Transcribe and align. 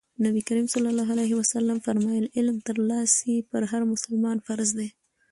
نبي 0.25 0.41
کريم 0.47 0.65
ص 0.73 0.75
وفرمايل 0.77 2.25
علم 2.37 2.57
ترلاسی 2.67 3.35
په 3.49 3.57
هر 3.71 3.81
مسلمان 3.93 4.37
فرض 4.47 4.69
دی. 4.77 4.89